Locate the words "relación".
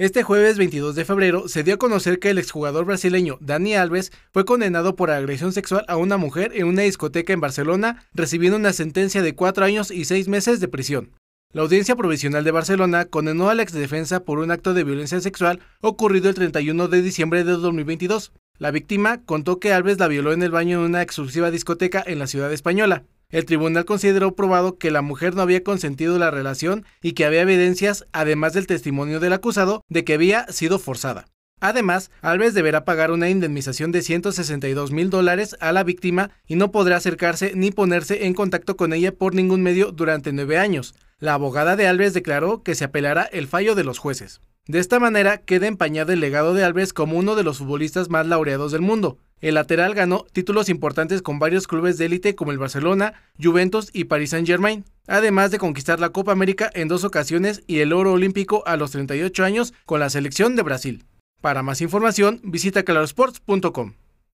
26.30-26.84